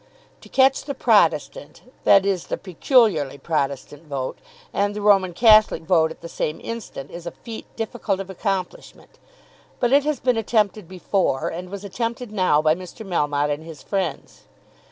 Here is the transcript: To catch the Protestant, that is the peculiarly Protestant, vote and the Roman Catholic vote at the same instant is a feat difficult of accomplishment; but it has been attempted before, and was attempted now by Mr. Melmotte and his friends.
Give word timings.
To 0.41 0.49
catch 0.49 0.85
the 0.85 0.95
Protestant, 0.95 1.81
that 2.05 2.25
is 2.25 2.47
the 2.47 2.57
peculiarly 2.57 3.37
Protestant, 3.37 4.01
vote 4.05 4.39
and 4.73 4.95
the 4.95 4.99
Roman 5.03 5.31
Catholic 5.31 5.83
vote 5.83 6.09
at 6.09 6.21
the 6.21 6.27
same 6.27 6.59
instant 6.63 7.11
is 7.11 7.27
a 7.27 7.31
feat 7.31 7.67
difficult 7.75 8.19
of 8.19 8.27
accomplishment; 8.27 9.19
but 9.79 9.93
it 9.93 10.03
has 10.03 10.19
been 10.19 10.37
attempted 10.37 10.87
before, 10.87 11.49
and 11.49 11.69
was 11.69 11.83
attempted 11.85 12.31
now 12.31 12.63
by 12.63 12.73
Mr. 12.73 13.05
Melmotte 13.07 13.51
and 13.53 13.63
his 13.63 13.83
friends. 13.83 14.45